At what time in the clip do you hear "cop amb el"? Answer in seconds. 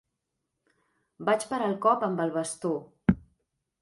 1.85-2.33